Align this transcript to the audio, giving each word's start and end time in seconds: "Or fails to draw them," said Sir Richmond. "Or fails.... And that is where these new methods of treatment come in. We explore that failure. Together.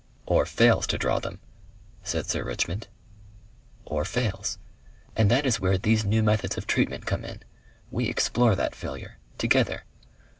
"Or 0.25 0.47
fails 0.47 0.87
to 0.87 0.97
draw 0.97 1.19
them," 1.19 1.39
said 2.03 2.25
Sir 2.25 2.43
Richmond. 2.43 2.87
"Or 3.85 4.03
fails.... 4.03 4.57
And 5.15 5.29
that 5.29 5.45
is 5.45 5.59
where 5.59 5.77
these 5.77 6.03
new 6.03 6.23
methods 6.23 6.57
of 6.57 6.65
treatment 6.65 7.05
come 7.05 7.23
in. 7.23 7.41
We 7.91 8.07
explore 8.09 8.55
that 8.55 8.73
failure. 8.73 9.17
Together. 9.37 9.83